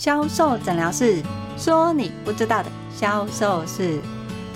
[0.00, 1.22] 销售诊疗室，
[1.58, 4.00] 说你不知道的销售室。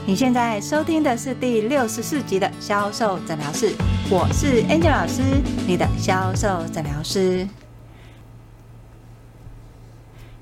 [0.07, 3.75] 你现在收听的是第六十四集的销售诊疗室，
[4.09, 5.21] 我是 Angel 老师，
[5.67, 7.47] 你的销售诊疗师。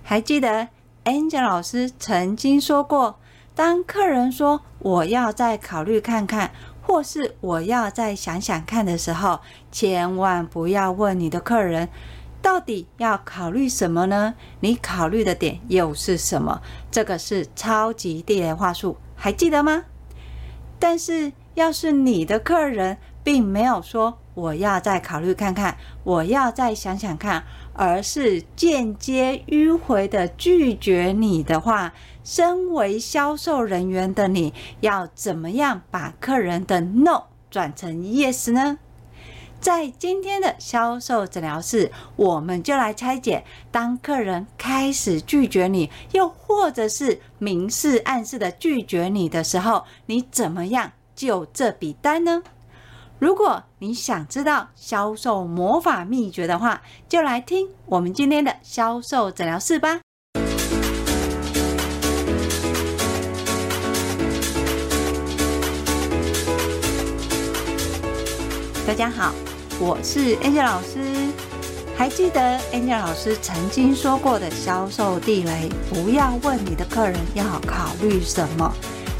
[0.04, 0.68] 还记得
[1.04, 3.18] Angel 老师曾经说过，
[3.56, 9.40] 当客人说我要再考虑看看，或是我要再想想看的时候，
[9.72, 11.88] 千万不要问你的客人。
[12.42, 14.34] 到底要考虑什么呢？
[14.60, 16.60] 你考虑的点又是什么？
[16.90, 19.84] 这个是超级地雷话术，还记得吗？
[20.78, 31.92] 但是要是你的客人并没有说我要再考虑看看，我要再想想看，而是间接迂回的拒绝你的话，
[32.24, 38.78] 身为销售人员的你要怎么样把客人的 no 转成 yes 呢？
[39.62, 52.42] 在今天的销售诊疗室，我们就来拆解：当客人开始拒绝你，又或者是明示暗示的拒绝你的时候，你怎么样就这笔单呢？
[53.20, 60.00] 如果你想知道销售魔法秘诀的话，就来听我们今天的销售诊疗室吧。
[68.84, 69.32] 大家好。
[69.84, 71.00] 我是 Angel 老师，
[71.96, 78.72] 还记得 Angel 老师曾经说过的销售地雷，不要问你的客人要考虑什么，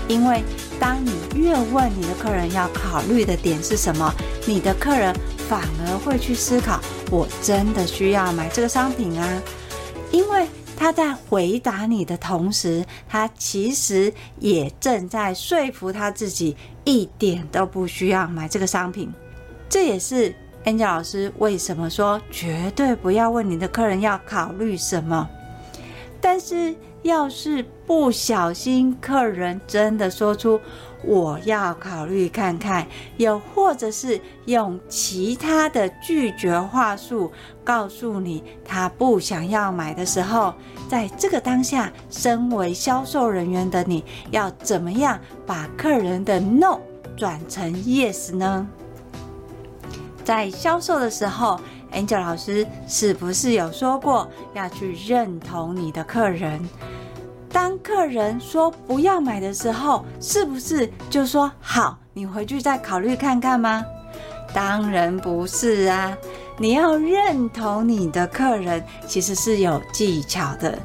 [0.07, 0.41] 因为
[0.79, 4.15] 当你越问你的客人要考虑的点是什么，
[4.47, 5.13] 你的客人
[5.49, 9.43] 反而会去思考，我真的需要买这个商品啊，
[10.13, 10.47] 因为
[10.77, 19.13] 他在回答你的同时，他其实也正在说服他自己，一点都不需要买这个商品，
[19.69, 20.33] 这也是。
[20.65, 25.29] Angel 老师为什么说绝对不要问你的客人要考虑什么？
[26.21, 30.61] 但是要是不小心，客人真的说出
[31.05, 37.33] 我要考虑看看，又或者是用其他的拒绝话术
[37.65, 40.55] 告诉你他不想要买的时候，
[40.89, 46.79] 在这个当下，身为销售人员的你要怎么样把客人的 no
[47.17, 48.69] 转成 yes 呢？
[50.25, 51.61] 在销售的时候
[51.93, 56.61] ，Angel 老师是不是有说过要去认同你的客人？
[57.51, 63.85] 当客人说不要买的时候，是不是就说好，你回去再考虑看看吗？
[64.55, 66.17] 当然不是啊！
[66.59, 70.79] 你要认同你的客人，其实是有技巧的。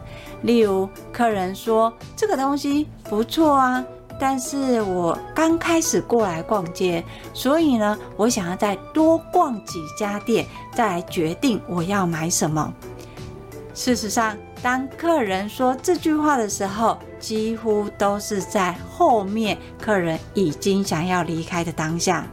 [0.44, 3.84] 例如，客人说这个东西不错啊。
[4.20, 12.74] 但是我刚开始过来逛街，所以呢，我想要再多逛几家店，再来决定我要买什么。
[13.74, 22.26] 事实上，当客人说这句话的时候，几乎都是在后面客人已经想要离开的当下。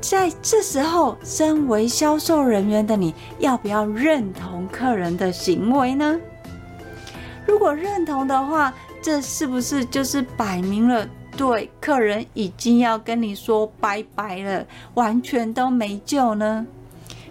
[0.00, 6.18] 在这时候，身为销售人员的你，要不要认同客人的行为呢？
[7.44, 8.72] 如果认同的话，
[9.02, 16.66] 这是不是就是摆明了对客人已经要跟你说拜拜了，完全都没救呢？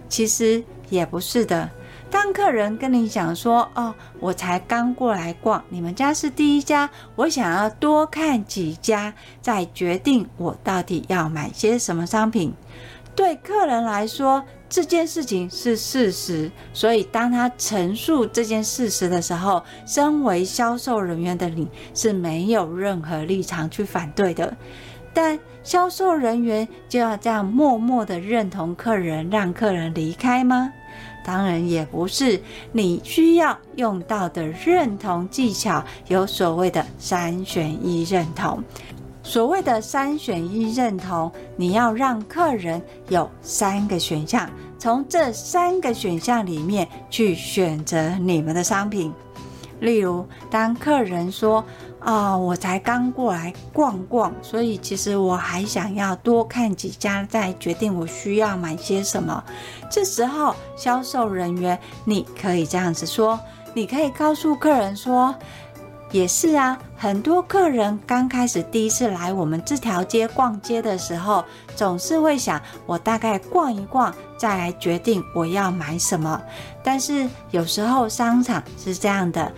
[0.08, 1.70] 其实也不是的。
[2.10, 12.52] 当客人跟你讲说：“哦，我才刚过来逛，你们家是第一家，我想要多看几家，再决定我到底要买些什么商品。”
[13.14, 24.56] 对客人来说，这件事情是事实，所以当他陈述这件事实的时候，身为销售人员的你是没有任何立场去反对的。
[25.12, 30.72] 但销售人员就要这样默默的认同客人，让客人离开吗？
[31.24, 32.40] 当然也不是。
[32.72, 38.62] 你需要用到的认同技巧有所谓的三选一认同。
[39.22, 44.48] 所谓的三选一认同，你要让客人有三个选项，
[44.78, 49.12] 从这三个选项里面去选择你们的商品。
[49.80, 51.64] 例如，当客人说
[52.00, 59.42] ：“啊、哦，我才刚过来逛逛，所以其实我还想要多看几家，再决定我需要买些什么。”
[59.90, 63.38] 这时候，销售人员你可以这样子说，
[63.74, 65.34] 你可以告诉客人说。
[66.12, 71.44] 也是啊，很多客人刚开始第一次来我们这条街逛街的时候，
[71.76, 76.40] 总是会想，我大概逛一逛，再来决定我要买什么。
[76.82, 79.52] 但是有时候商场是这样的，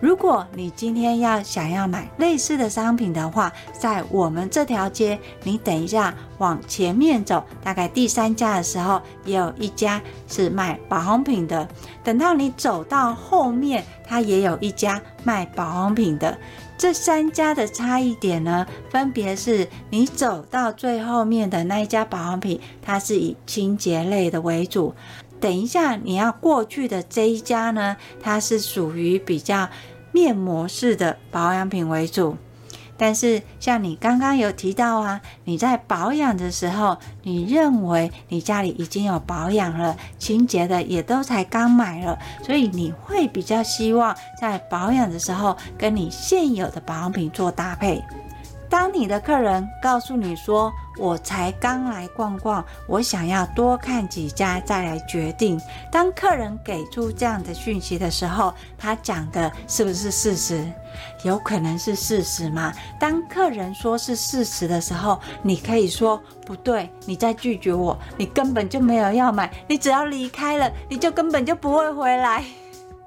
[0.00, 11.68] 如果你今天要想要买类似的商品的话，在我们这条街，你等一下往前面走，大概第三家的时候，也有一家是卖保养品的。
[12.04, 16.38] 等到你走到后面，它也有一家卖保养品的。
[16.76, 24.94] 这三家的差异点呢，分别是你走到最后面的那一家保养品，它是以清洁类的为主。
[25.40, 29.68] 等一下你要过去的这一家呢，它是属于比较
[30.12, 32.36] 面膜式的保养品为主。
[33.00, 48.02] 但是，像你刚刚有提到啊，你在保养的时候，你认为你家里已经有保养了，清洁的也都才刚买了，所以你会比较希望在保养的时候跟你现有的保养品做搭配。
[48.70, 55.60] 当你的客人告诉你说，我才刚来逛逛，我想要多看几家再来决定。
[55.90, 60.70] 当客人给出这样的讯息的时候，他讲的是不是事实？
[61.22, 62.72] 有可能是事实吗？
[62.98, 72.44] 当客人说是事实的时候，你可以说不对，你在拒绝我，你根本就没有要买，你只要离开了，你就根本就不会回来。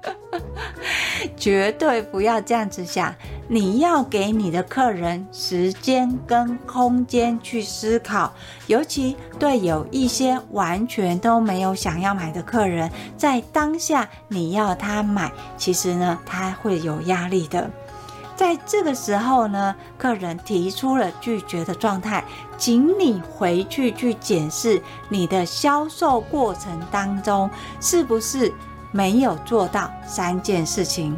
[1.36, 3.14] 绝对不要这样子想，
[3.48, 8.32] 你要给你的客人时间跟空间去思考，
[8.66, 17.70] 尤其对有一些完全都没有想要买的客人，在当下你要他买，其实呢，他会有压力的。
[18.34, 22.24] 在这个时候呢，客人提出了拒绝的状态，
[22.58, 27.48] 请你回去去检视你的销售过程当中
[27.80, 28.52] 是不是。
[28.92, 31.16] 没有做到三件事情。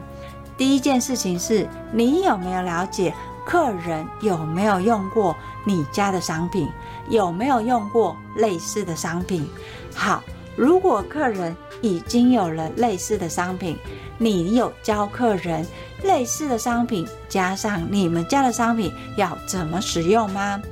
[0.57, 3.13] 第一件事情是你有没有了解
[3.45, 5.37] 客人有没有用过
[5.67, 6.69] 你家的商品，
[7.09, 9.47] 有没有用过类似的商品？
[9.93, 10.23] 好，
[10.57, 13.77] 如果客人已经有了类似的商品，
[14.17, 15.67] 你有教客人
[16.05, 20.63] 类似的商品加上你们家的商品要怎么使用吗？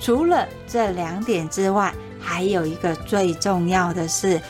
[0.00, 4.40] 除了这两点之外，还有一个最重要的是。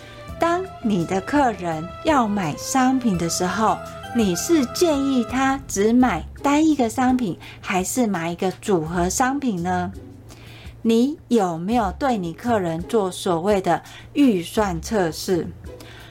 [0.83, 3.77] 你的客人要买商品的时候，
[4.15, 9.93] 你是建议他只买单一个商品，还是买一个组合商品呢？
[10.83, 13.83] 你有没有对你客人做所谓的
[14.13, 15.49] 预算测试？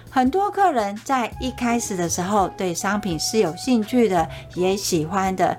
[0.09, 5.57] 很多客人在一开始的时候对商品是有兴趣的，也喜欢的。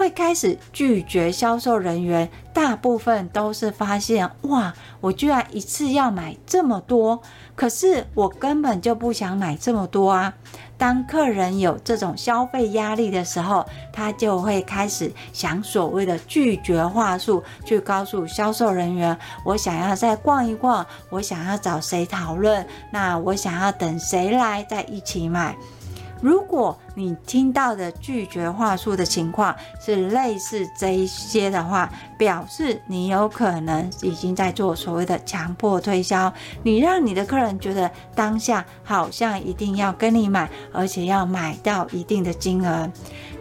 [0.00, 7.20] 会开始拒绝销售人员，大部分都是发现哇，我居然一次要买这么多，
[7.54, 10.32] 可是我根本就不想买这么多啊。
[10.78, 19.14] 当客人有这种消费压力的时候，他就会开始想所谓的拒绝话术，去告诉销售人员，
[19.44, 25.54] 我想要再逛一逛，我想要找谁讨论，那我想要等谁来再一起买。
[26.20, 36.32] 如果你听到的拒绝话术的情况是类似这一些的话，表示你有可能已经在做所谓的强迫推销。
[36.62, 42.90] 你让你的客人觉得当下好像一定要跟你买，而且要买到一定的金额。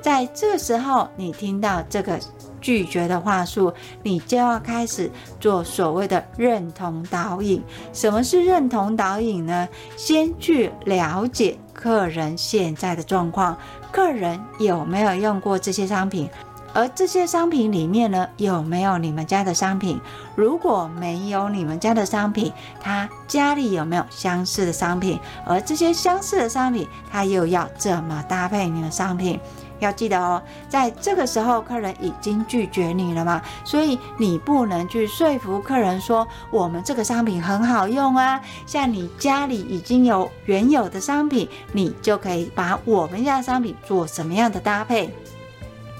[0.02, 2.18] 在这个时候，你听到这个
[2.62, 3.74] 拒绝的话术，
[4.04, 7.64] 你就要开始做所谓的认同导引。
[7.94, 9.68] 什么是认同导引呢？
[9.98, 11.58] 先去了解。
[11.74, 13.58] 客人现在的状况，
[13.90, 16.30] 客人有没有用过这些商品？
[16.74, 20.00] 而这些商品里面呢，有没有你们家的商品？
[20.36, 22.52] 如果没有你们家的商品，
[22.82, 25.18] 他家里有没有相似的商品？
[25.46, 29.40] 而这些相似的商品，他又要怎么搭配你的商品？
[29.80, 38.40] 要记得哦，在这个时候，客人已经拒绝你了嘛，所以你不能去说服客人说我们这个商品很好用啊。
[38.66, 45.10] 像你家里已经有原有的商品，你就可以把我们家的商品做什么样的搭配？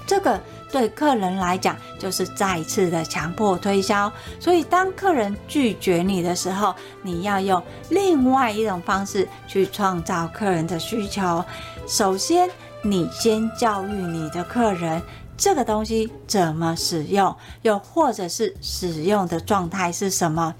[0.06, 0.40] 这个
[0.72, 4.12] 对客人来讲就是再次的强迫推销。
[4.38, 11.44] 所以当客人拒绝你的时候，你要用另外一种方式去创造客人的需求。
[11.86, 12.50] 首先。
[12.82, 15.02] 你先教育你的客人
[15.36, 20.54] 这个东西怎么使用，又或者是使用的状态是什么。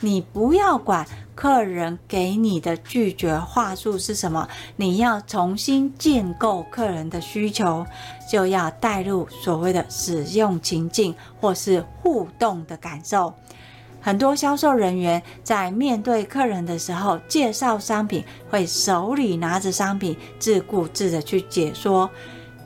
[0.00, 7.86] 你不要管客人给你的拒绝话术是什么，你要重新建构客人的需求，
[8.30, 13.34] 就要带入所谓的使用情境或是互动的感受。
[14.04, 22.10] 很多销售人员在面对客人的时候，介绍商品会手里拿着商品，自顾自的去解说。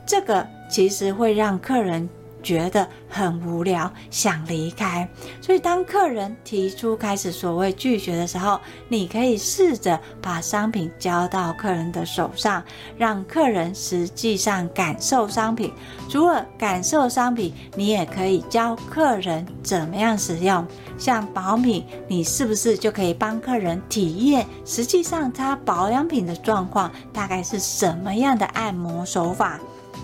[0.05, 2.09] 这个其实会让客人
[2.41, 5.07] 觉得很无聊，想离开。
[5.41, 12.63] 所以，当客人提出开始所谓拒绝的时候，你可以试着把商品交到客人的手上，
[12.97, 15.71] 让客人实际上感受商品。
[16.09, 20.65] 除了感受商品，你也可以教客人怎么样使用。
[20.97, 29.59] 像保养品，你是不是就可以帮客人体验实际上他保养品的状况，大概是什么样的按摩手法？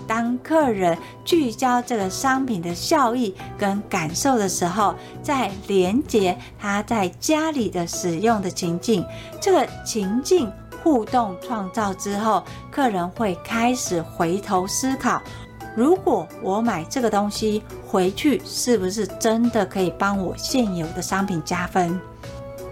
[0.06, 9.04] 当客人聚焦这个商品的效益跟感受的时候，再连接他在家里的使用的情境，
[9.40, 10.50] 这个情境
[10.82, 15.20] 互动创造之后，客人会开始回头思考：
[15.74, 22.00] 如果我买这个东西回去，是不是真的可以帮我现有的商品加分？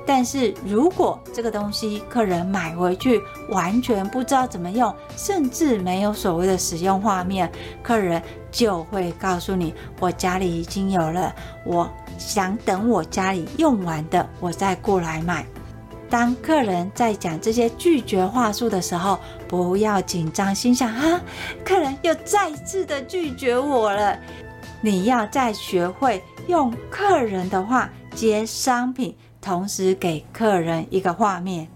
[0.07, 7.51] 但是如果这个东西客人买回去完全不知道怎么用，甚至没有所谓的使用画面，
[7.83, 11.35] 客人就会告诉你：“我家里已经有了，
[11.65, 15.47] 我想等我家里用完的，我再过来买。”
[16.11, 19.19] 当客人在讲这些拒绝话术的时候，
[19.49, 21.21] 不要紧张，心想：“哈，
[21.65, 24.17] 客人又再次的拒绝我了。”
[24.81, 29.17] 你要再学会用客人的话接商品。
[29.45, 31.69] 同时给客人一个画面，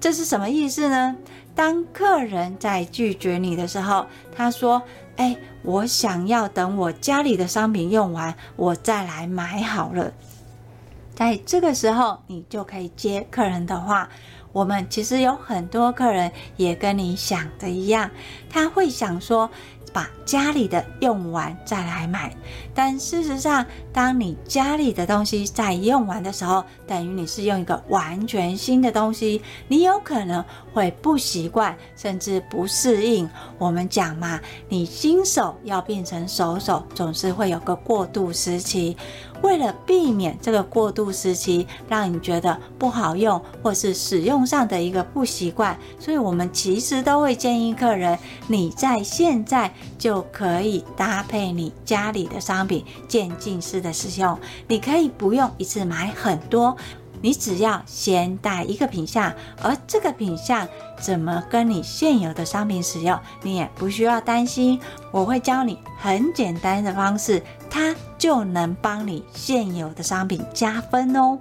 [0.00, 1.14] 这是什么意思呢？
[1.54, 4.82] 当客人在拒绝你的时候，他说
[5.16, 10.10] ：“哎，我想要等我家里的商品用完，我再来买好了。”
[11.14, 14.08] 在这个时候，你就可以接客人的话。
[14.52, 18.10] 我们其实有很多客人也跟你想的一样，
[18.48, 19.50] 他会想说。
[19.92, 22.32] 把家里的用完再来买，
[22.72, 33.28] 但事实上，当你家里的东西在用完的时候，等于你是用一个完全新的东西，你有可能会不习惯，甚至不适应。
[33.58, 34.38] 我们讲嘛，
[34.68, 38.96] 你新手要变成熟手，总是会有个过渡时期。
[39.42, 54.38] 为了避免这个过渡时期让你觉得不好用，或是使用上的一个不习惯，所以我们其实都会建议客人，你在现在就可以搭配你家里的商品渐进式的使用。
[54.68, 56.76] 你可以不用一次买很多，
[57.20, 59.32] 你只要先带一个品项，
[59.62, 60.66] 而这个品项
[61.00, 64.80] 怎么跟你现有的商品使用，你也不需要担心。
[65.10, 67.42] 我会教你很简单的方式。
[67.72, 71.38] 它就能帮你现有的商品加分哦。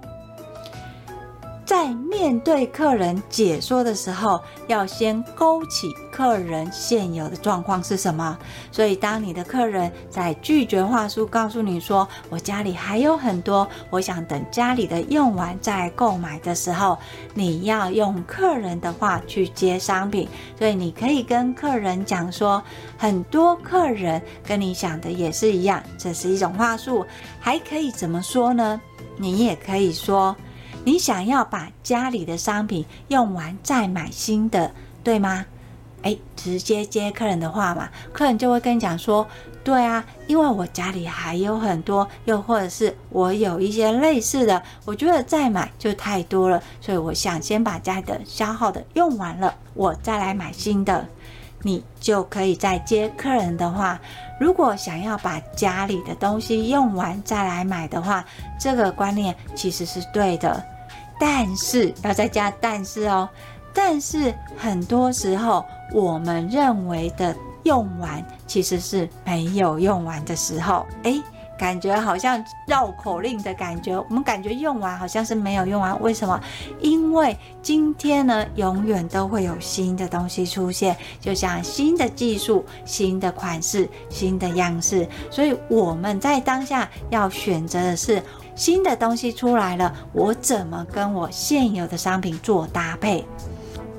[1.69, 8.35] 在面对客人解说的时候，要先勾起客人现有的状况是什么。
[8.71, 16.97] 所以，当你的客人在拒绝话术告诉你说：“我家里还有很多，我想等家里的用完再购买的时候”，
[17.35, 20.27] 你要用客人的话去接商品。
[20.57, 22.63] 所以，你可以跟客人讲说
[22.97, 27.05] ：“很多客人跟你想的也是一样，这是一种话术。”
[27.39, 28.81] 还可以怎么说呢？
[29.17, 30.35] 你也可以说。
[30.85, 34.71] 你想要把家里的商品用完再买新的，
[35.03, 35.45] 对吗？
[36.03, 39.27] 诶，直接接客人的话嘛，客人就会跟你讲说，
[39.65, 51.05] 对啊，因为我家里还有很多，又或者是我有一些类似的，我觉得再买就太多了，所以我想先把家里的消耗的用完了，我再来买新的。
[51.61, 53.99] 你就可以再接客人的话，
[54.39, 58.25] 如果想要把家里的东西用完再来买的话，
[58.59, 60.63] 这个观念其实是对的，
[61.19, 63.27] 但是要再加但是哦，
[63.73, 71.21] 但是很多时候我们认为的用完，其实是没有用完的时候，诶。
[71.59, 76.39] 感觉好像绕口令的感觉，我们感觉用完好像是没有用完，为什么？
[76.79, 88.23] 因为今天呢，永远都会有新的东西出现，就像新的技术、新的款式、新的样式，所以我们在当下要选择的是
[88.55, 93.25] 新的东西出来了，我怎么跟我现有的商品做搭配？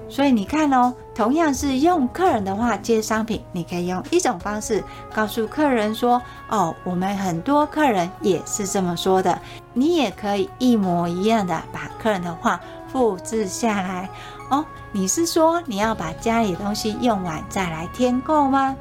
[0.09, 9.39] 所以你看哦，同样是用客人的话接商品，你可以用一种方式告诉客人说：“哦，我们很多客人也是这么说的。”
[9.75, 12.59] 你也可以一模一样的把客人的话
[12.91, 14.09] 复制下来。
[14.49, 18.75] 哦，你是说你要把家里东西用完再来添购吗？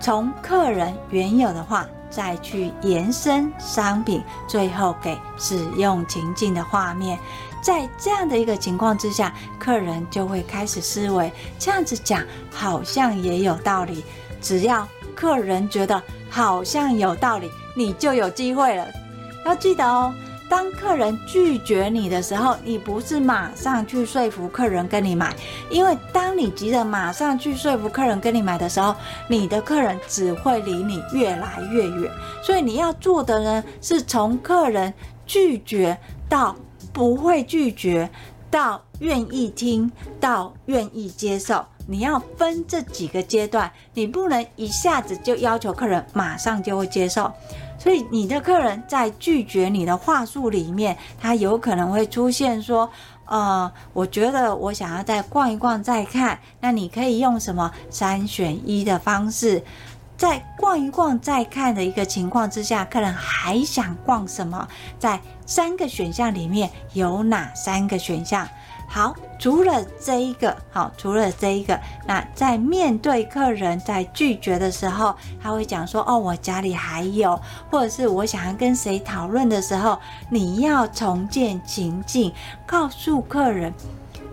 [0.00, 7.16] 从客人原有的话再去延伸商品，最后给使用情境的画面。
[7.66, 14.04] 在这样的一个情况之下，客人就会开始思维，这样子讲好像也有道理。
[14.40, 18.86] 只要客人觉得好像有道理，你就有机会了。
[19.44, 20.14] 要记得哦，
[20.48, 25.34] 当客人拒绝你的时候，你不是马上去说服客人跟你买，
[25.68, 28.94] 因为当你急着马上去说服客人跟你买的时候，
[29.26, 32.12] 你的客人只会离你越来越远。
[32.44, 34.94] 所以你要做的呢，是从客人
[35.26, 36.54] 拒绝到
[36.92, 38.08] 不会拒绝，
[38.50, 39.90] 到愿意听，
[40.20, 41.64] 到愿意接受。
[41.88, 47.30] 你要分这几个阶段，你不能一下子就要求客人马上就会接受。
[47.78, 52.90] 所以你的客人在拒绝你的话术里面，他有可能会出现说，
[53.26, 59.62] 呃，我觉得我想要再逛一逛再看，那你可以用什么三选一的方式，
[60.16, 64.66] 在逛一逛再看的一个情况之下，客人还想逛什么？
[64.98, 68.48] 在三个选项里面有哪三个选项？
[68.88, 79.98] 好，除了这一个，好，除了这一个，那在面对客人在拒绝的时候，他会讲说：“哦，我家里还有，或者是我想要跟谁讨论的时候，
[80.30, 82.32] 你要重建情境，
[82.64, 83.74] 告诉客人，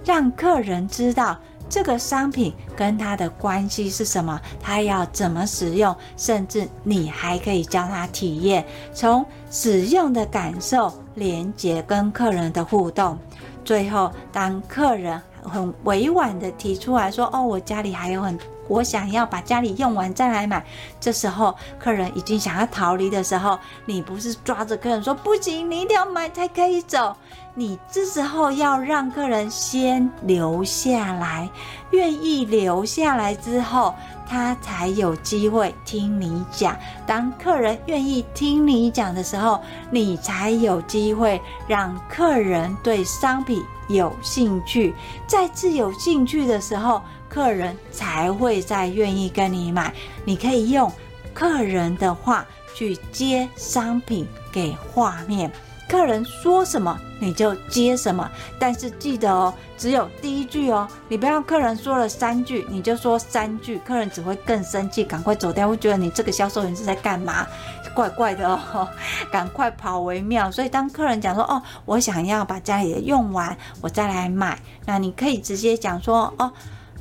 [0.05, 1.35] 让客人知道
[1.73, 8.63] 这个商品跟他的关系是什么，他要怎么使用，甚至你还可以教他体验，
[8.93, 13.17] 从使用的感受连接跟客人的互动。”
[13.65, 18.37] 最后，当客人很委婉地提出来说：“哦，我家里还有很，
[18.67, 20.63] 我想要把家里用完再来买。”
[21.01, 27.15] 这时候，客人已经想要逃离的时候，你不是抓着客人说：“不行，你一定要买才可以走。”
[27.55, 31.47] 你这时候要让客人先留下来，
[31.91, 33.93] 愿意留下来之后，
[34.27, 36.75] 他才有机会听你讲。
[37.05, 44.95] 当客人愿意听你讲的时候，你才有机会让客人对商品有兴趣。
[45.27, 49.93] 再次有兴趣的时候，客人才会再愿意跟你买。
[50.25, 50.91] 你可以用
[51.35, 52.43] 客人的话
[52.73, 55.51] 去接商品给画面。
[55.89, 67.45] 客人说什么你就接什么，但是记得哦，只有第一句哦，你不要客人说了三句你就说三句，客人只会更生气，赶快走掉，会觉得你这个销售员是在干嘛？
[67.93, 68.87] 怪怪的哦，
[69.31, 70.51] 赶快跑为妙。
[70.51, 76.51] 所以当客人讲说哦，我想要把家里的用完，我再来买，那你可以直接讲说哦，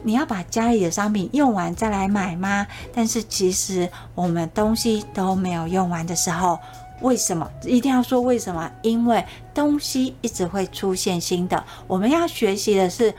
[0.02, 2.66] 你要把家里的商品用完再来买吗？
[2.94, 6.58] 但是其实我们东西都没有用完的时候。
[7.02, 8.70] 为什么一定要说为什么？
[8.82, 11.62] 因为东西一直会出现新的。
[11.86, 13.12] 我们要学习的是，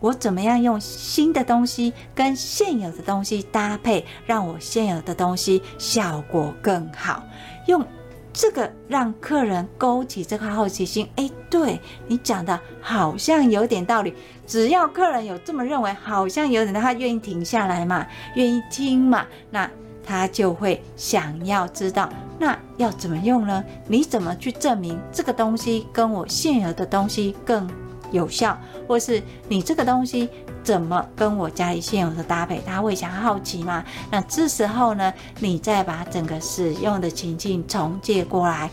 [0.00, 7.22] 我怎么样用新的东西跟现有的东西搭配，让我现有的东西效果更好。
[7.66, 7.84] 用
[8.32, 11.08] 这个让客人勾起这个好奇心。
[11.16, 14.14] 诶，对你讲的好像有点道理。
[14.46, 19.70] 只要客人有这么认为，好像有点，他愿意停下来嘛，愿意听嘛，那。
[20.08, 23.62] 他就会想要知道，那要怎么用呢？
[23.86, 27.68] 你怎么去证明这个东西跟我现有的东西更
[28.10, 30.30] 有效，或是你这个东西
[30.64, 32.62] 怎么跟我家里现有的搭配？
[32.66, 33.84] 他会想好奇吗？
[34.10, 38.70] 那这时候呢，你再把整个使用的情境重借过来。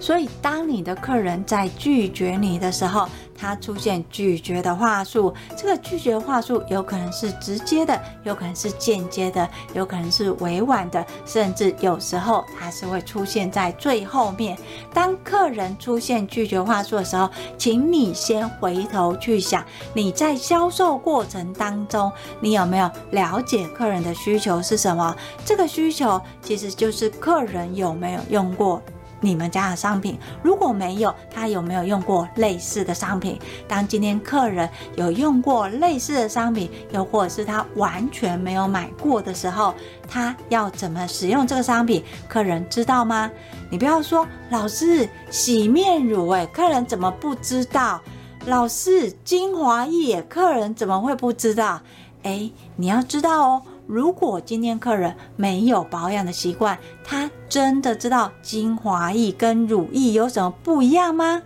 [0.00, 3.06] 所以，当你的客人在拒绝你的时候，
[3.40, 14.58] 他出现拒绝的话术，这个拒绝话术有可能是直接的，有可能是间接的，有可能是委婉的，甚至有时候它是会出现在最后面。
[14.92, 25.16] 当客人出现拒绝话术的时候，请你先回头去想，你在销售过程当中，你有没有了解客人的需求是什么？
[25.46, 28.82] 这个需求其实就是客人有没有用过。
[29.20, 33.38] 你们家的商品，如果没有，他有没有用过类似的商品？
[33.68, 39.74] 当今天客人有用过类似的商品，又或者是他完全没有买过的时候，
[40.08, 42.02] 他要怎么使用这个商品？
[42.28, 43.30] 客人知道吗？
[43.70, 48.00] 你不要说，老师洗面乳，诶，客人怎么不知道？
[48.46, 51.80] 老师精华液，客人怎么会不知道？
[52.22, 53.62] 诶，你要知道哦。
[53.90, 61.42] 如果今天客人没有保养的习惯，他真的知道精华液跟乳液有什么不一样吗？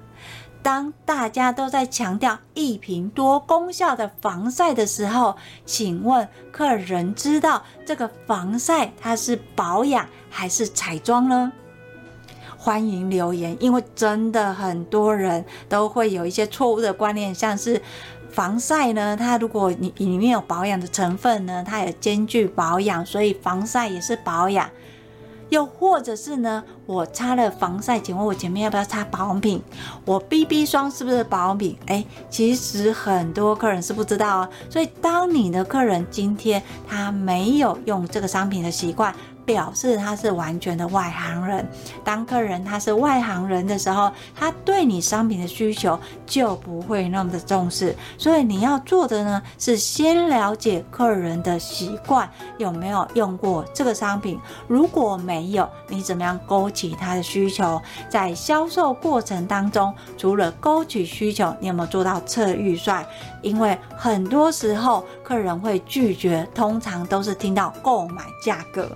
[0.63, 11.51] 当大家都在强调一瓶多功效的防晒的时候，请问客人知道这个防晒它是保养还是彩妆呢？
[12.59, 17.81] 欢迎留言，因为真的很多人都会有一些错误的观念，像是。
[18.35, 24.69] 防晒呢，它如果你里面有保养的成分呢，它也兼具保养，所以防晒也是保养。
[25.51, 29.63] 又或者是呢，我擦了防晒，请问我前面要不要擦保养品？
[30.05, 31.79] 我 BB 霜是不是保养品？
[31.87, 34.49] 诶，其实很多客人是不知道哦。
[34.69, 41.67] 所以当你的客人今天他没有用这个商品的习惯，表示他是完全的外行人。
[42.03, 47.95] 当客人他是外行人的时候，他对你商品的需求就不会那么的重视。
[48.19, 52.29] 所以你要做的呢，是先了解客人的习惯，
[52.59, 54.39] 有没有用过这个商品。
[54.67, 57.81] 如果没有，你怎么样勾起他的需求？
[58.09, 63.05] 在销售过程当中，除了勾起需求，你有没有做到测预算？
[63.43, 68.91] 因为很多时候客人会拒绝，通常都是听到购买价格，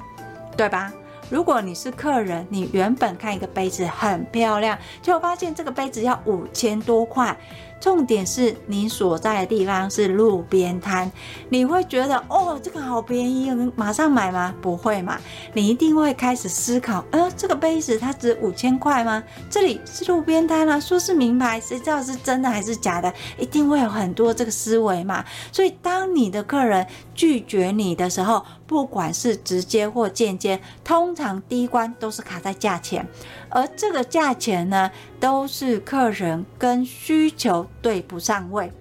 [0.59, 0.93] 对吧？
[1.31, 7.39] 如果你是客人，你原本看一个杯子很漂亮，结果发现这个杯子要五千多块。
[7.81, 11.09] 重点是你所在的地方是路边摊，
[11.49, 14.53] 你会觉得哦，这个好便宜，马上买吗？
[14.61, 15.17] 不会嘛，
[15.53, 19.23] 你一定会开始思考，呃，这个杯子它值五千块吗？
[19.49, 23.15] 这里是路边摊啊，说是名牌，谁知道是真的还是假的？
[23.39, 25.25] 一定会有很多这个思维嘛。
[25.53, 26.85] 所以当你的客人
[27.19, 33.05] 拒绝你的时候，不管是直接或间接，通常第一关都是卡在价钱。
[33.49, 38.73] 而这个价钱呢，都是客人跟需求对不上位。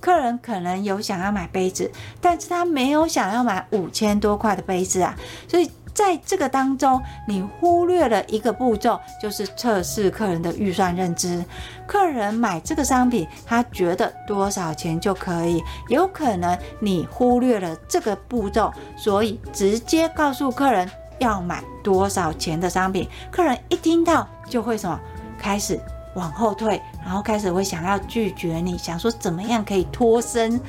[0.00, 5.14] 客人可能有想要买杯子，但是他没有想要买五千多块的杯子啊。
[5.46, 11.44] 所以在这个当中，你忽略了一个步骤，就是测试客人的预算认知。
[11.86, 15.62] 客人买这个商品，他觉得多少钱就可以？
[15.88, 20.90] 有可能你忽略了这个步骤，所以直接告诉客人。
[21.18, 24.98] 要买多少钱的商品，客人一听到就会什么，
[25.38, 25.78] 开始
[26.16, 30.60] 往后退，然后开始会想要拒绝你，想说怎么样可以脱身。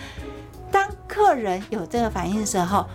[0.72, 2.86] 当客人有这个反应的时候，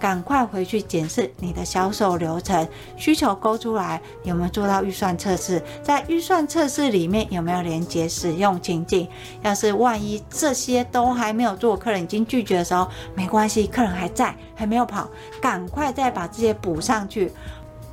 [0.00, 5.62] 赶快回去检视你的销售流程，需求勾出来，有没有做到预算测试？
[5.82, 9.06] 在预算测试里面有没有连接使用情境？
[9.42, 15.06] 要是万一这些都还没有做，客人已经拒绝的时候，没关系，客人还在，还没有跑，
[15.40, 17.30] 赶快再把这些补上去。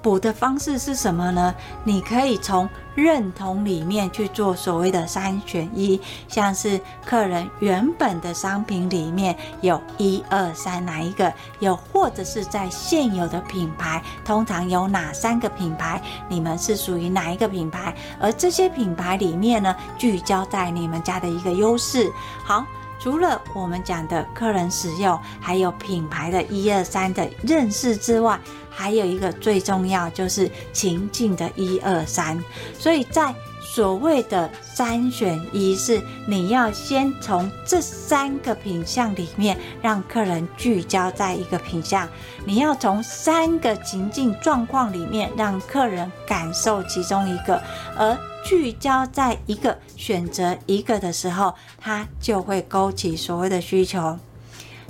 [0.02, 1.54] 补的方式是什么呢？
[1.84, 17.94] 你可以从认同里面去做所谓的三选一，像是客人原本的商品里面有一二三哪一个，又或者是在现有的品牌，通常有哪三个品牌，你们是属于哪一个品牌？
[18.20, 22.12] 而这些品牌里面呢，聚焦在你们家的一个优势。
[22.44, 22.66] 好，
[23.00, 28.40] 除了我们讲的客人使用，还有品牌的一二三的认识之外。
[28.78, 32.40] 还有一个最重要就是情境的一二三，
[32.78, 42.08] 所以在所谓的三选一，是你要先从这三个品项里面让客人聚焦在一个品项，
[42.46, 47.62] 你要从三个情境状况里面让客人感受其中一个，
[47.98, 54.20] 而聚焦在一个选择一个的时候，他就会勾起所谓的需求。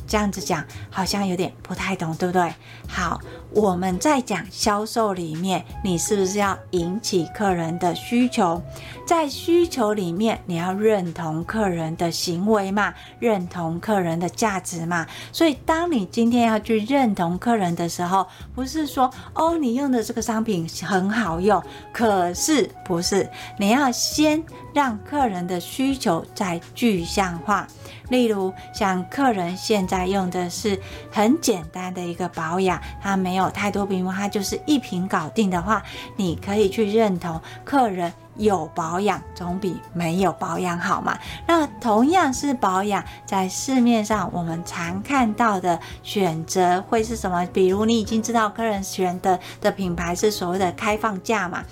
[0.10, 2.54] 这样子讲好像有点不太懂，对不对？
[2.88, 3.20] 好，
[3.52, 8.62] 我们在讲销售里面，你是不是要引起客人的需求？
[9.06, 15.08] 在需求里面，你要认同客人的行为嘛，认同客人的价值嘛。
[15.32, 27.66] 所以，当你今天要去认同客人的时候，不是说哦，你用的这个商品很好用，可是不是，你要先让客人的需求再具象化。
[28.10, 30.80] 例如，像客人现在用的是
[31.12, 35.84] 很简单的一个保养，它没有太多屏幕，它就是一瓶搞定的话，
[36.16, 41.18] 你可以去认同客人有保养总比没有保养好嘛。
[41.48, 47.46] 那同样是保养，在市面上我们常看到的选择会是什么？
[47.52, 51.64] 比如你已经知道客人选的的品牌是所谓的开放价嘛。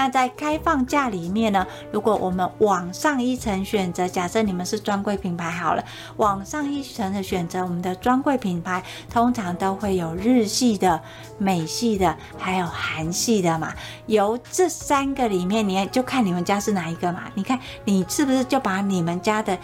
[0.00, 5.84] 那在开放价里面呢，如果我们往上一层选择，假设你们是专柜品牌好了，
[6.16, 10.98] 往上一层的选择，我们的专柜品牌通常都会有日系的、
[11.36, 13.74] 美系的，还有韩系的嘛。
[14.06, 17.24] 由这三个里面，你就看你们家是哪一个嘛。
[17.34, 19.58] 你看你是不是就把你们家的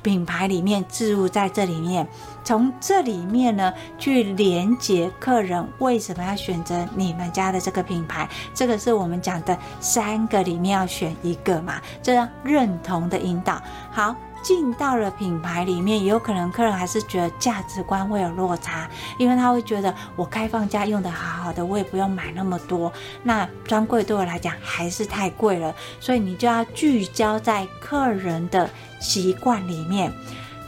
[0.00, 2.08] 品牌里面置入在这里面？
[2.44, 13.62] 从这里面呢，去连接客人为什么要选择你们家的这个品牌，这个是我们讲的三个里面要选一个嘛，这样认同的引导。
[13.90, 28.68] 好，进到了品牌里面，有可能客人还是觉得价值观会有落差，因为他会觉得我开放价用的好好的，我也不用买那么多，那专柜对我来讲还是太贵了，所以你就要聚焦在客人的
[29.00, 30.12] 习惯里面。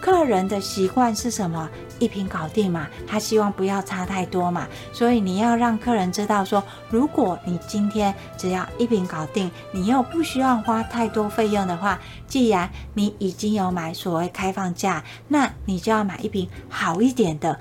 [0.05, 1.67] 客人的习惯是什么？
[1.99, 17.59] 一瓶搞定嘛，他希望不要差太多嘛，所以你要让客人知道说，如果你今天只要一瓶搞定，你又不需要花太多费用的话，既然你已经有买所谓开放价，那你就要买一瓶好一点的。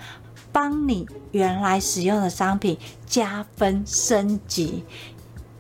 [0.51, 2.77] 帮你原来使用的商品
[3.07, 4.83] 加分升级。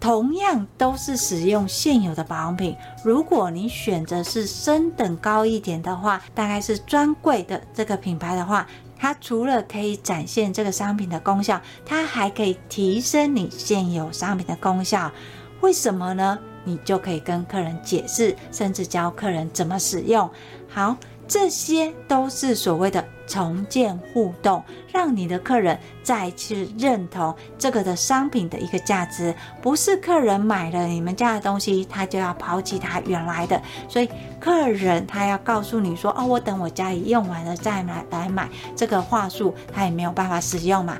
[0.03, 15.09] 同样都是使用现有的保养品，如果你选择是升等高一点的话，大概是专柜的这个品牌的话，它除了可以展现这个商品的功效，它还可以提升你现有商品的功效。
[15.61, 16.37] 为什么呢？
[16.65, 20.29] 你就可以跟客人解释，甚至教客人怎么使用。
[20.67, 20.97] 好。
[21.33, 29.33] 这些都是所谓的重建互动，让你的客人再次认同这个的商品的一个价值。
[29.59, 33.59] 不是客人买了你们家的东西，他就要抛弃他原来的。
[33.89, 34.07] 所以
[34.39, 40.99] 客人他要告诉你说：“哦，我等我家里用完了再来来买。”这个话术他也没有办法使用嘛。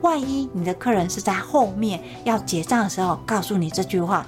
[0.00, 4.26] 万一你的客人是在后面要结账的时候告诉你这句话。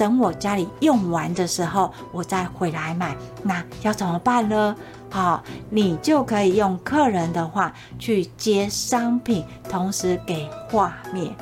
[0.00, 4.74] 等我家里用完的时候，我再回来买，那要怎么办呢？
[5.10, 11.36] 好，你就可以用客人的话去接商品，同时给画面。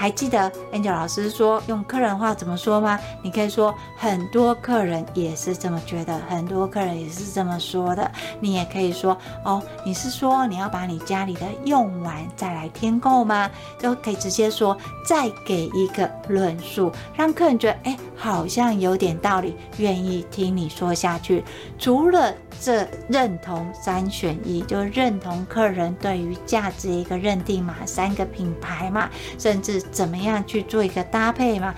[0.00, 2.98] 还记得 Angel 老师说用客人话怎么说吗？
[3.22, 8.10] 你可以说很多客人也是这么觉得，很多客人也是这么说的。
[8.40, 13.50] 你也可以说哦，你是说你要把你家里的用完再来添购吗？
[13.78, 14.74] 就可以直接说，
[15.06, 21.44] 再给一个论述，让客人觉得哎，好像有点道理，愿意听你说下去。
[21.78, 31.74] 除了这认同三选一，就认同客人对于价值一个认定嘛，三个品牌嘛，甚至怎么样去做一个搭配嘛。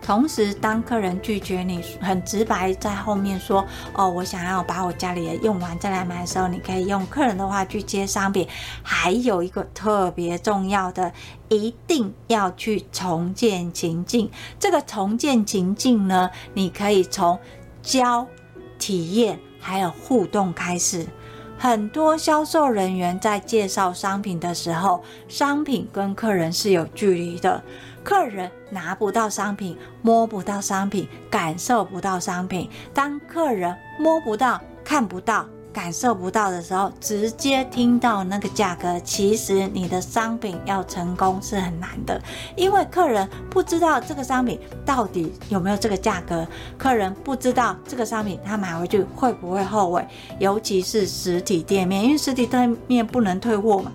[0.00, 3.64] 同时，当客人拒绝你，很直白在后面说
[3.96, 8.46] ：“哦，我想要把我家里的用完再来买的时候，你可以用客人的话去接商品。”
[8.84, 11.10] 还有一个特别重要的，
[11.48, 14.30] 一定要去重建情境。
[14.58, 17.38] 这个重建情境呢，你可以从
[17.82, 18.26] 教
[18.78, 19.38] 体验。
[19.66, 21.06] 还有互动开始，
[21.64, 27.62] 很多销售人员在介绍商品的时候，商品跟客人是有距离的，
[28.02, 32.68] 客人拿不到商品，摸不到商品，感受不到商品。
[32.92, 35.46] 当客人摸不到、看不到。
[35.74, 42.18] 感受不到的时候，直接听到那个价格，其实你的商品要成功是很难的，
[42.56, 46.46] 因为客人不知道这个商品到底有没有这个价格，
[46.78, 50.06] 客人不知道这个商品他买回去会不会后悔，
[50.38, 53.90] 尤其是实体店面，因为实体店面不能退货嘛。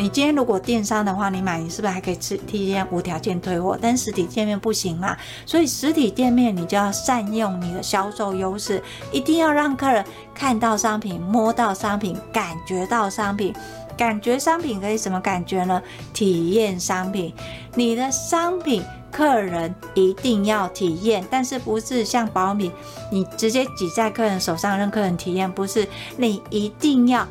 [0.00, 3.78] 你今天如果电商的话，你买你是不是还可以吃提前无条件退货？
[3.78, 8.82] 但实体店面不行嘛，所以实体店面你就要善用你的销售优势，
[9.12, 10.02] 一定要让客人
[10.34, 13.54] 看到商品、摸到商品、感觉到商品。
[13.94, 15.82] 感觉商品可以什么感觉呢？
[16.14, 17.30] 体验商品，
[17.74, 18.82] 你的商品
[19.12, 22.72] 客人一定要体验，但是不是像保养品，
[23.12, 25.86] 你直接挤在客人手上让客人体验，不是，
[26.16, 27.28] 你一定要。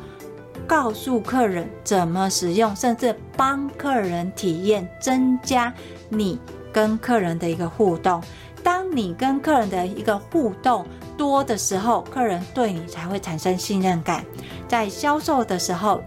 [0.70, 5.74] 告诉客人怎么使用，甚至帮客人体验，增加
[6.08, 6.38] 你
[6.72, 8.22] 跟客人的一个互动。
[8.62, 10.86] 当你跟客人的一个互动
[11.18, 14.24] 多的时候，客人对你才会产生信任感。
[14.68, 16.00] 在销售的时候，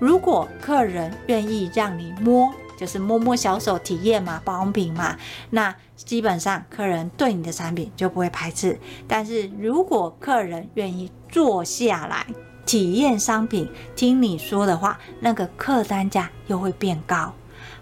[0.00, 5.16] 如果客人愿意让你摸，就是摸摸小手体验嘛，保养品嘛，
[5.50, 8.80] 那基本上客人对你的产品就不会排斥。
[9.06, 12.26] 但是如果客人愿意坐下来，
[12.68, 17.32] 体验商品，听你说的话，那个客单价又会变高。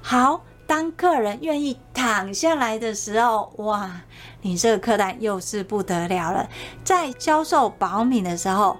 [0.00, 3.90] 好，当客人愿意躺下来的时候，哇，
[4.42, 6.48] 你这个客单又是不得了了。
[6.84, 8.76] 在销售保养品的时候，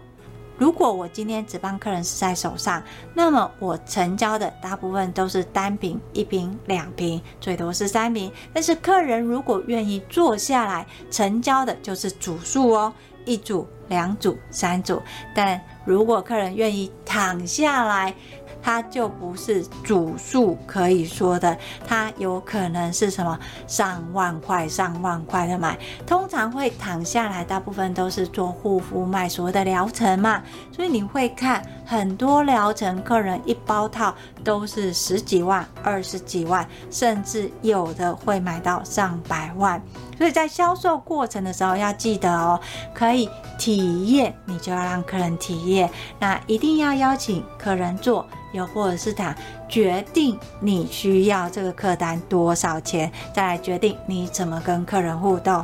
[0.57, 2.81] 如果我今天只帮客人试在手上，
[3.13, 8.31] 那么我成交的大部分都是单瓶、一瓶、两瓶，最多是三瓶。
[8.55, 12.93] 但是客人如果愿意坐下来，成交的就是组数哦，
[13.25, 13.67] 一组。
[13.89, 15.01] 两组、三组，
[15.33, 18.13] 但如果客人愿意躺下来，
[18.61, 25.79] 它就不是主数可以说的，它有可能是什么上万块、上万块的买。
[26.05, 39.81] 通常会躺下来，大部分都是做护肤卖所谓的疗程嘛，所以你会看很多疗程，客人一包套都是十几万、二十几万，甚至有的会买到上百万。
[40.19, 42.61] 所以在销售过程的时候要记得哦，
[42.93, 48.27] 可以体验，你就要让客人体验，那一定要邀请客人做。
[48.53, 49.37] 又或者是他
[49.69, 55.63] 决定你需要这个客单多少钱，再来决定你怎么跟客人互动。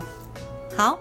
[0.77, 0.99] 好，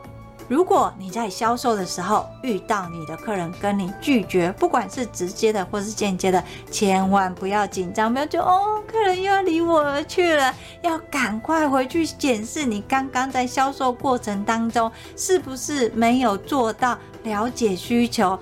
[0.52, 18.38] 如果你在销售的时候遇到你的客人跟你拒绝，不管是直接的或是间接的，千万不要紧张，不要就哦，客人又要离我而去了，要赶快回去检视你刚刚在销售过程当中是不是没有做到了解需求，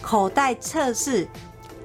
[0.00, 1.26] 口袋测试。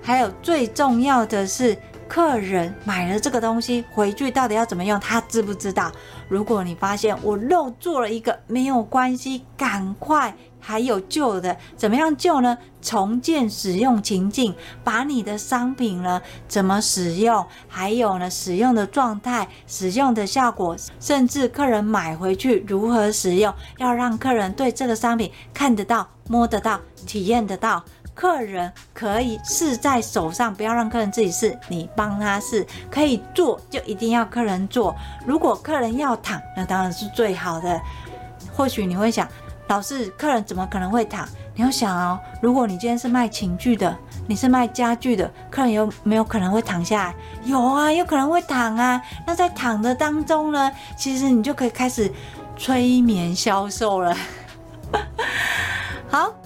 [0.04, 1.76] 还有最重要的是，
[2.08, 5.92] 客人买了这个东西回去到底要怎么用，他知不知道？
[6.30, 10.36] 如果你发现我漏做了一个，没有关系，赶快。
[10.66, 12.58] 还有旧的，怎么样旧呢？
[12.82, 27.84] 重建使用情境，把你的商品呢怎么使用，还有呢使用的状态、使用的效果，甚至客人买回去如何使用，要让客人对这个商品看得到、摸得到、体验得到。
[28.16, 32.66] 客人可以试在手上，不要让客人自己试，你帮他试。
[32.90, 34.96] 可以做就一定要客人做。
[35.26, 37.82] 如果客人要躺，那当然是最好的。
[38.56, 39.28] 或许你会想。
[39.68, 41.28] 老师，客人怎么可能会躺？
[41.56, 43.98] 你要想哦，如果你今天是卖寝具的，
[44.28, 47.16] 你是卖家具的，客人有没有可能会躺下来？
[47.46, 49.02] 有啊，有可能会躺啊。
[49.26, 52.12] 那在躺的当中呢，其实你就可以开始
[52.58, 54.16] 催眠销售了。
[56.10, 56.32] 好，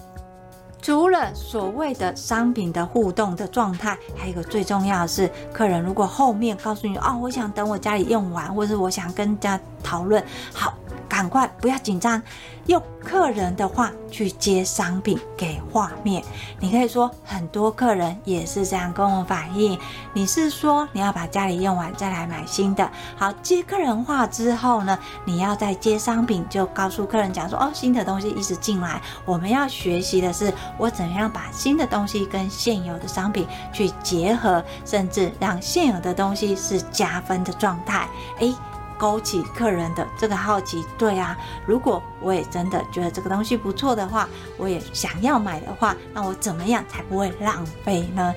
[0.88, 10.24] 除了所谓的商品的互动的状态，还有一个最重要的是，客人如果后面告诉你哦，我想等我家里用完，或者是我想跟家讨论，
[10.54, 10.74] 好。
[11.18, 12.22] 赶快不要紧张，
[12.68, 16.24] 用客人的话去接商品给画面。
[16.60, 19.80] 你可以说很多客人也是这样跟我反映。
[20.14, 22.88] 你是说你要把家里用完再来买新的？
[23.18, 38.08] 好，接客人话之后呢，你要再接商品，就告诉客人讲说哦，新的东西一直进来，我们要学习的是我怎样把新的东西跟现有的商品去结合，甚至让现有的东西是加分的状态。
[38.38, 38.54] 诶。
[38.98, 48.34] 勾起客人的这个好奇，对啊，如果我也真的觉得这个东西不错的话，我也想要买的话，那我怎么样才不会浪费呢？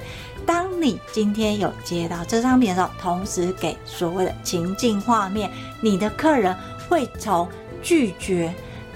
[0.46, 6.54] 当你今天有接到这商品的时候，同时给所谓的情境画面，你的客人
[6.88, 7.48] 会从
[7.82, 8.52] 拒绝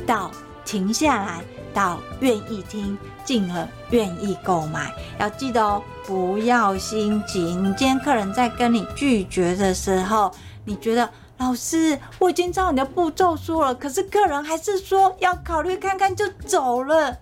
[0.06, 0.30] 到
[0.64, 4.92] 停下来，到愿意听，进而愿意购买。
[5.18, 7.40] 要记得哦，不要心急。
[7.40, 10.32] 你今天客人在跟你拒绝的时候，
[10.64, 11.08] 你觉得。
[11.38, 17.18] 老师，我已经照你的步骤说了，可是客人还是说要考虑看看就走了。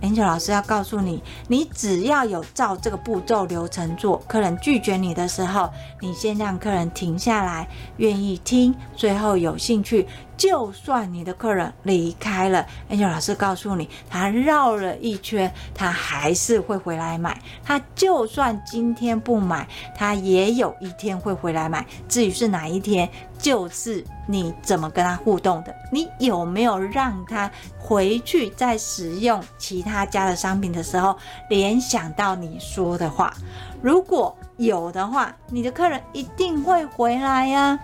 [0.00, 10.06] Angel 老师要告诉你，你只要有照这个步骤流程做，客人拒绝你的时候，你先让客人停下来，愿意听，最后有兴趣。
[10.38, 17.38] 就算你的客人离开了，Angel 老师告诉你，他绕了一圈，他还是会回来买。
[17.64, 21.84] 他就算今天不买，他也有一天会回来买。
[22.08, 31.18] 至于是哪一天，就是你怎么跟他互动的，你有没有让他回去再使用其他家的商品的时候，
[31.50, 33.34] 联想到你说的话。
[33.82, 37.76] 如果有的话，你的客人一定会回来呀。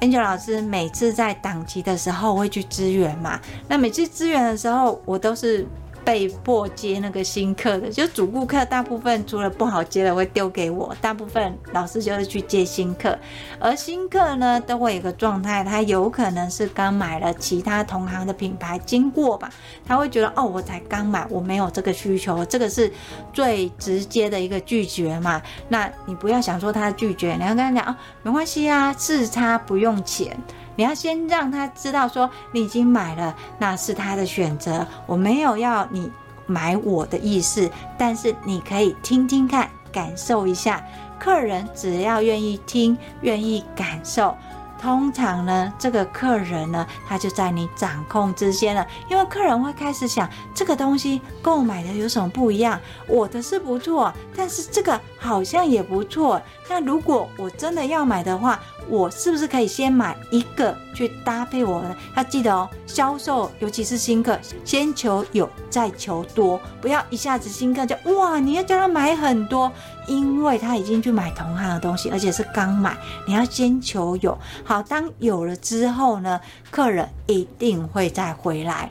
[0.00, 5.66] Angel 老师每次在档期的时候会去支援嘛，那每次支援的时候，我都是。
[6.04, 13.18] 被迫接那个新客的，就主顾客大部分除了不好接的会丢给我，大部分老师就是去接新客，
[13.58, 19.50] 而新客呢都会有个状态，他有可能是刚买了其他同行的品牌经过吧，
[19.86, 22.90] 他会觉得哦，我才刚买，我没有这个需求，这个是
[23.32, 25.40] 最直接的一个拒绝嘛。
[25.68, 30.36] 那你不要想说他拒绝，你要跟他讲哦，没关系啊，试差不用钱。
[30.76, 36.10] 你要先让他知道，说你已经买了，那是他的选择，我没有要你
[36.46, 40.82] 买我的意思，但是你可以听听看，感受一下。
[41.18, 44.34] 客人只要愿意听，愿意感受。
[44.80, 52.80] 通常呢，这个客人呢，他就在你掌控之间了，因为客人会开始想，这个东西购买的有什么不一样？
[53.06, 56.40] 我的是不错，但是这个好像也不错。
[56.66, 58.58] 那如果我真的要买的话，
[58.90, 61.96] 我是不是可以先买一个去搭配我的？
[62.16, 69.70] 要记得哦，销售尤其是新客，先求有再求多，不要一下子新客就哇，你要叫他买很多。
[70.06, 72.96] 因为他已经去买同行的东西，而且是刚买，
[73.28, 74.36] 你要先求有。
[74.64, 78.90] 好，当有了之后呢，客人一定会再回来。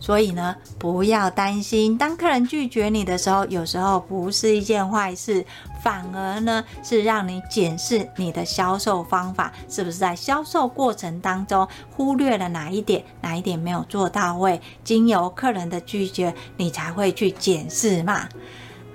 [0.00, 5.44] 所以呢，不要担心，当客人拒绝你的时候，有时候不是一件坏事，
[5.82, 14.60] 反而呢是让你检视你的销售方法是不是在销售过程当中忽略了哪一点，哪一点没有做到位。
[14.84, 18.28] 经由客人的拒绝，你才会去检视嘛。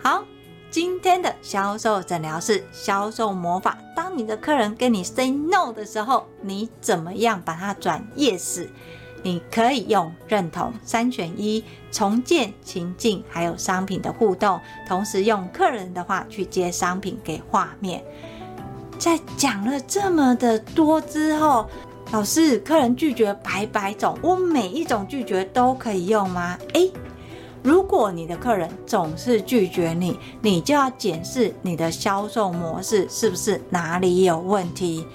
[0.02, 0.24] 好。
[0.72, 8.68] 今天的销售诊疗室销售魔法，当你的客人跟你 say no 的时候，你怎么样把它转 yes？
[9.24, 18.04] 你可以用认同三选一，重建情境，还有商品的互动，同时用客人的话去接商品给画面。
[19.00, 21.66] 在讲了这么的多之后，
[22.12, 26.58] 老师，客人拒绝百百种，我每一种拒绝都可以用吗？
[26.74, 26.92] 诶
[27.64, 35.08] 如果你的客人总是拒绝你，你就要检视你的销售模式是不是哪里有问题。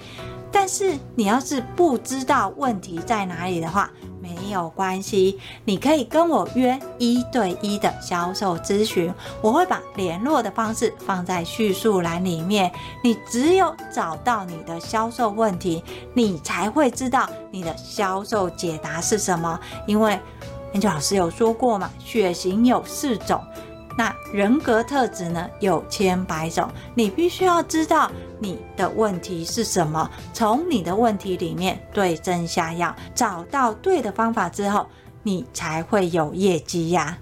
[0.51, 3.89] 但是你要是不知道问题在哪里的话，
[4.21, 12.71] 没有关系，你可以跟我约一对一的销售咨询，我会把联络的方式放在叙述栏里面。
[13.03, 15.83] 你只有找到你的销售问题，
[16.13, 20.19] 你才会知道你的销售解答是什么，因为。
[20.73, 23.41] 恩久老师有说过嘛，血型有四种，
[23.99, 34.87] 那人格特质呢有千百种，你必须要知道你的问题是什么，从你的问题里面对症下药，找到对的方法之后，
[35.21, 37.17] 你才会有业绩呀。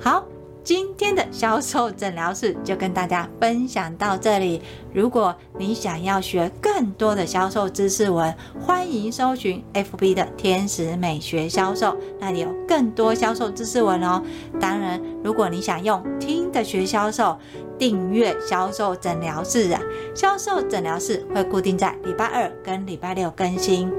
[0.00, 0.24] 好。
[0.70, 4.62] 今天的销售诊疗室就跟大家分享到这里。
[4.94, 14.22] 如果你想要学更多的销售知识文，欢迎搜寻 FB 的天使美学销售，那里有更多销售知识文哦。
[14.60, 17.36] 当然，如果你想用听的学销售，
[17.76, 19.82] 订阅销售诊疗室啊，
[20.14, 23.92] 销售诊疗室会固定在礼拜二跟礼拜六更新。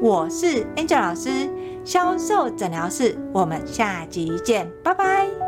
[0.00, 1.48] 我是 Angel 老师，
[1.84, 5.47] 销售诊疗室，我们下集见，拜拜。